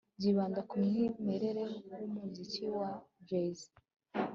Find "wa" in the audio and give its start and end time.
2.77-2.89